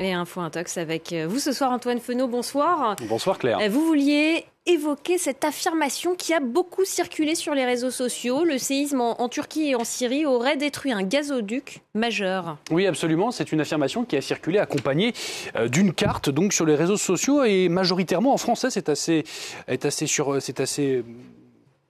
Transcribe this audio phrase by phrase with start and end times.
[0.00, 2.26] Et Info Intox avec euh, vous ce soir, Antoine Fenot.
[2.26, 2.96] Bonsoir.
[3.08, 3.58] Bonsoir Claire.
[3.60, 8.44] Euh, vous vouliez évoquer cette affirmation qui a beaucoup circulé sur les réseaux sociaux.
[8.44, 12.56] Le séisme en, Turquie et en Syrie aurait détruit un gazoduc majeur.
[12.70, 13.30] Oui, absolument.
[13.30, 15.12] C'est une affirmation qui a circulé accompagnée
[15.54, 18.70] euh, d'une carte donc sur les réseaux sociaux et majoritairement en français.
[18.70, 19.22] C'est assez,
[19.68, 21.04] est assez sur, c'est assez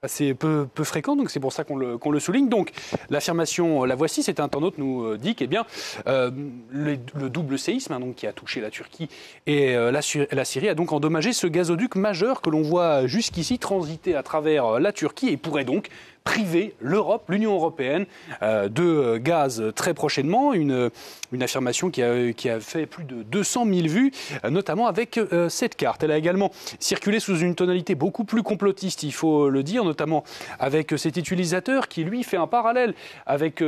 [0.05, 2.47] assez peu, fréquent, donc c'est pour ça qu'on le, souligne.
[2.47, 2.71] Donc
[3.09, 5.65] l'affirmation, la voici, c'est un internaute nous euh, dit qu'eh bien,
[6.07, 6.31] euh,
[6.71, 6.97] le,
[7.29, 9.09] double séisme hein, donc, qui a touché la Turquie
[9.47, 14.15] et euh, la, Syrie a donc endommagé ce gazoduc majeur que l'on voit jusqu'ici transiter
[14.15, 15.89] à travers la Turquie et pourrait donc
[16.25, 18.05] priver l'Europe, l'Union européenne,
[18.43, 20.53] euh, de gaz très prochainement.
[20.53, 20.89] Une,
[21.31, 24.11] une affirmation qui a, qui a, fait plus de 200 000 vues,
[24.43, 26.03] euh, notamment avec euh, cette carte.
[26.03, 30.25] Elle a également circulé sous une tonalité beaucoup plus complotiste, il faut le dire, notamment
[30.59, 33.63] avec cet utilisateur qui, lui, fait un parallèle avec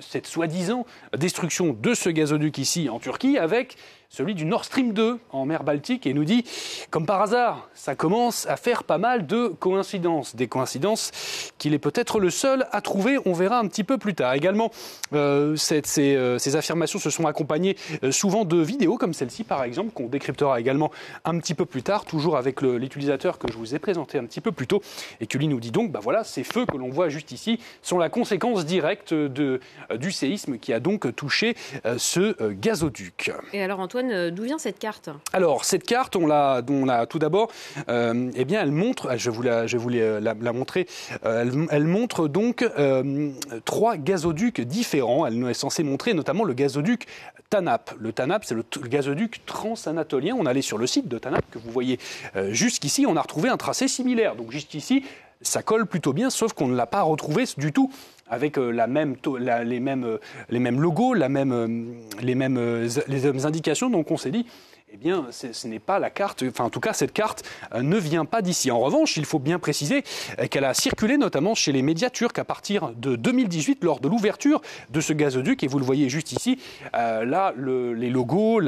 [0.00, 3.76] cette soi-disant destruction de ce gazoduc ici en Turquie, avec
[4.10, 6.44] celui du Nord Stream 2 en mer Baltique et nous dit,
[6.90, 10.34] comme par hasard, ça commence à faire pas mal de coïncidences.
[10.34, 14.14] Des coïncidences qu'il est peut-être le seul à trouver, on verra un petit peu plus
[14.14, 14.34] tard.
[14.34, 14.72] Également,
[15.14, 19.92] euh, euh, ces, affirmations se sont accompagnées euh, souvent de vidéos comme celle-ci par exemple,
[19.92, 20.90] qu'on décryptera également
[21.24, 24.40] un petit peu plus tard, toujours avec l'utilisateur que je vous ai présenté un petit
[24.40, 24.82] peu plus tôt,
[25.20, 27.60] et que lui nous dit donc, bah voilà, ces feux que l'on voit juste ici
[27.80, 29.60] sont la conséquence directe de,
[29.94, 31.54] du séisme qui a donc touché
[31.96, 33.30] ce gazoduc.
[33.52, 36.62] Et alors Antoine, euh, d'où vient cette carte Alors, cette carte, on l'a,
[37.08, 37.50] tout d'abord,
[37.88, 40.86] euh, eh bien, elle montre, je vais je voulais la, montrer,
[41.24, 42.64] euh, elle, montre donc
[43.64, 45.26] trois gazoducs différents.
[45.26, 47.06] Elle est censée montrer notamment le gazoduc
[47.48, 47.92] TANAP.
[47.98, 50.36] Le TANAP, c'est le, gazoduc transanatolien.
[50.38, 51.98] On allait sur le site de TANAP que vous voyez
[52.48, 53.06] jusqu'ici.
[53.06, 54.36] On a retrouvé un tracé similaire.
[54.36, 55.04] Donc, jusqu'ici,
[55.42, 57.90] ça colle plutôt bien, sauf qu'on ne l'a pas retrouvé du tout
[58.30, 63.44] avec euh, la même, les, mêmes, euh, les mêmes logos, euh, les, mêmes, les mêmes
[63.44, 63.90] indications.
[63.90, 64.46] Donc on s'est dit,
[64.92, 67.96] eh bien, ce n'est pas la carte, enfin en tout cas cette carte euh, ne
[67.96, 68.72] vient pas d'ici.
[68.72, 70.02] En revanche, il faut bien préciser
[70.40, 74.08] euh, qu'elle a circulé notamment chez les médias turcs à partir de 2018 lors de
[74.08, 74.60] l'ouverture
[74.90, 75.62] de ce gazoduc.
[75.62, 76.58] Et vous le voyez juste ici,
[76.96, 78.58] euh, là, les logos,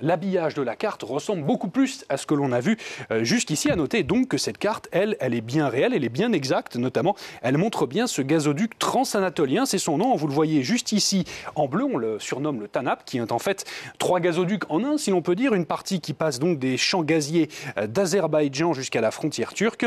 [0.00, 2.76] l'habillage de la carte ressemble beaucoup plus à ce que l'on a vu
[3.20, 3.70] jusqu'ici.
[3.70, 6.74] À noter donc que cette carte, elle, elle est bien réelle, elle est bien exacte,
[6.74, 10.16] notamment, elle montre bien ce gazoduc transanatolien, c'est son nom.
[10.16, 11.24] Vous le voyez juste ici
[11.54, 13.64] en bleu, on le surnomme le TANAP, qui est en fait
[13.98, 17.02] trois gazoducs en un, si l'on peut dire une partie qui passe donc des champs
[17.02, 17.48] gaziers
[17.78, 19.86] euh, d'Azerbaïdjan jusqu'à la frontière turque.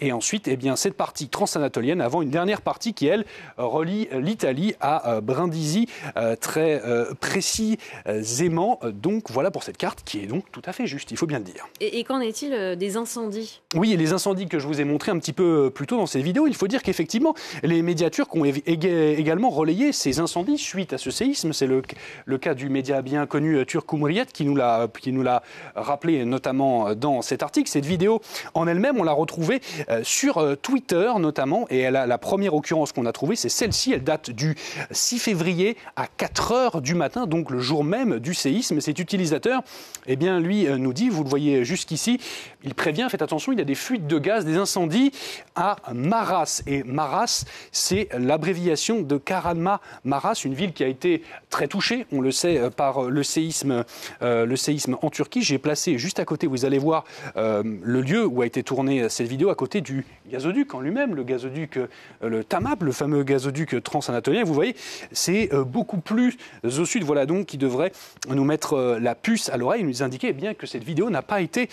[0.00, 3.24] Et ensuite, eh bien, cette partie transanatolienne avant une dernière partie qui, elle,
[3.56, 6.82] relie l'Italie à euh, Brindisi euh, très
[7.20, 8.80] précisément.
[8.92, 11.38] Donc voilà pour cette carte qui est donc tout à fait juste, il faut bien
[11.38, 11.66] le dire.
[11.80, 13.60] Et, qu'en est-il des incendies?
[13.74, 16.22] Oui, les incendies que je vous ai montrés un petit peu plus tôt dans cette
[16.22, 20.98] vidéo, il faut dire qu'effectivement, les médias turcs ont également relayé ces incendies suite à
[20.98, 21.52] ce séisme.
[21.52, 21.82] C'est le,
[22.26, 25.42] le, cas du média bien connu turc Cumhuriyet qui nous l'a nous l'a
[25.74, 27.70] rappelé notamment euh, dans cet article.
[27.70, 28.20] Cette vidéo
[28.54, 32.54] en elle-même, on l'a retrouvée euh, sur euh, Twitter notamment, et elle a, la première
[32.54, 33.92] occurrence qu'on a trouvée, c'est celle-ci.
[33.92, 34.56] Elle date du
[34.90, 38.80] 6 février à 4 heures du matin, donc le jour même du séisme.
[38.80, 39.62] Cet utilisateur,
[40.06, 42.20] eh bien, lui nous dit, vous le voyez jusqu'ici,
[42.62, 45.12] il prévient, faites attention, il y a des fuites de gaz, des incendies
[45.54, 46.62] à Maras.
[46.66, 52.20] Et Maras, c'est l'abréviation de Karanma Maras, une ville qui a été très touchée, on
[52.20, 53.84] le sait, par le séisme,
[54.20, 55.42] le séisme en Turquie.
[55.42, 57.04] J'ai placé juste à côté, vous allez voir
[57.36, 61.14] euh, le lieu où a été tournée cette vidéo, à côté du gazoduc en lui-même,
[61.14, 61.88] le gazoduc, euh,
[62.22, 64.44] le Tamab, le fameux gazoduc transanatolien.
[64.44, 64.74] Vous voyez,
[65.12, 67.04] c'est euh, beaucoup plus au sud.
[67.04, 67.92] Voilà donc qui devrait
[68.28, 71.40] nous mettre la puce à l'oreille, nous indiquer eh bien que cette vidéo n'a pas
[71.40, 71.68] été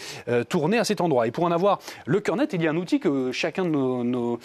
[0.50, 1.28] tournée à cet endroit.
[1.28, 3.70] Et pour en avoir le cœur net, il y a un outil que chacun de
[3.70, 4.40] nos,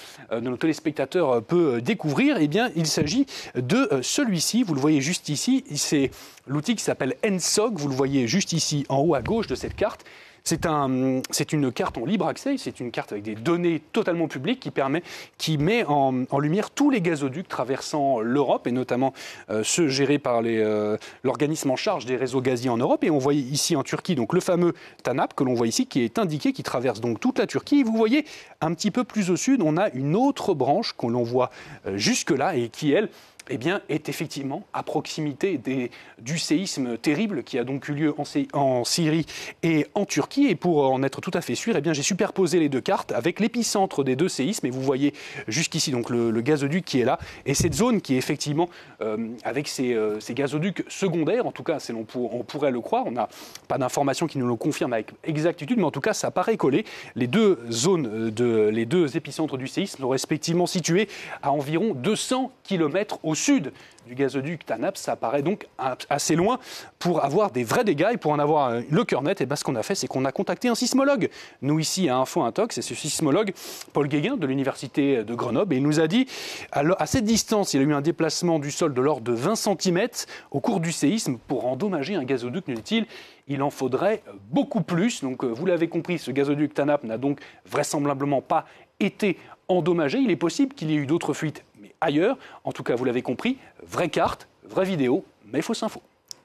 [0.59, 2.37] téléspectateurs peut découvrir.
[2.39, 3.27] Eh bien, il s'agit
[3.57, 4.63] de celui-ci.
[4.63, 5.65] Vous le voyez juste ici.
[5.75, 6.11] C'est
[6.47, 7.79] l'outil qui s'appelle NSOG.
[7.79, 10.05] Vous le voyez juste ici en haut à gauche de cette carte.
[10.47, 11.23] C'est un,
[11.53, 15.03] une carte en libre accès, c'est une carte avec des données totalement publiques qui, permet,
[15.39, 19.13] qui met en, lumière tous les gazoducs traversant l'Europe et notamment
[19.51, 23.03] euh, ceux gérés par euh, l'organisme en charge des réseaux gaziers en Europe.
[23.03, 26.03] Et on voit ici en Turquie donc le fameux TANAP que l'on voit ici qui
[26.03, 27.81] est indiqué, qui traverse donc toute la Turquie.
[27.81, 28.25] Et vous voyez
[28.61, 31.51] un petit peu plus au sud, on a une autre branche que l'on voit
[31.89, 33.09] euh, jusque-là et qui, elle,
[33.49, 38.15] eh bien, est effectivement à proximité des, du séisme terrible qui a donc eu lieu
[38.53, 39.27] en, Syrie
[39.63, 40.47] et en Turquie.
[40.47, 43.41] Et pour en être tout à fait sûr, eh j'ai superposé les deux cartes avec
[43.41, 44.67] l'épicentre des deux séismes.
[44.67, 45.15] Et vous voyez
[45.49, 48.69] jusqu'ici le, gazoduc qui est là et cette zone qui est effectivement
[49.01, 51.47] euh, avec ces, euh, gazoducs secondaires.
[51.47, 53.07] En tout cas, on, on, pourrait le croire.
[53.07, 53.29] On n'a
[53.69, 56.85] pas d'informations qui nous le confirment avec exactitude, mais en tout cas, ça paraît collé.
[57.15, 61.09] Les deux zones, de, les deux épicentres du séisme sont respectivement situés
[61.43, 63.73] à environ 200 km au sud
[64.07, 65.67] du gazoduc TANAP, ça paraît donc
[66.09, 66.59] assez loin
[66.99, 69.41] pour avoir des vrais dégâts et pour en avoir euh, le cœur net.
[69.41, 71.29] Et ben, ce qu'on a fait, c'est qu'on a contacté un sismologue.
[71.63, 73.53] Nous, ici, à Info Intox, et ce sismologue,
[73.93, 76.27] Paul Guéguin, de l'Université de Grenoble, et il nous a dit,
[76.73, 80.09] à cette distance, il a eu un déplacement du sol de l'ordre de 20 cm
[80.51, 83.07] au cours du séisme pour endommager un gazoduc, nous dit-il.
[83.49, 85.23] Il en faudrait beaucoup plus.
[85.23, 88.67] Donc, euh, vous l'avez compris, ce gazoduc TANAP n'a donc vraisemblablement pas
[88.99, 89.39] été
[89.69, 90.19] endommagé.
[90.19, 91.65] Il est possible qu'il y ait eu d'autres fuites
[92.01, 92.39] ailleurs.
[92.65, 96.01] En tout cas, vous l'avez compris, vraie carte, vraie vidéo, mais fausse info.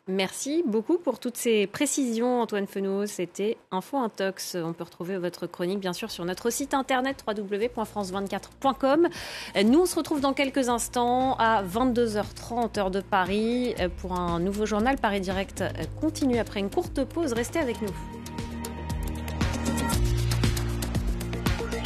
[0.08, 3.06] Merci beaucoup pour toutes ces précisions, Antoine Fenot.
[3.06, 4.58] C'était Info Intox.
[4.62, 9.08] On peut retrouver votre chronique, bien sûr, sur notre site internet www.france24.com.
[9.64, 14.66] Nous, on se retrouve dans quelques instants à 22h30, heure de Paris, pour un nouveau
[14.66, 14.98] journal.
[14.98, 15.64] Paris Direct
[16.02, 17.34] continue après une courte pause.
[17.34, 18.21] Restez avec nous.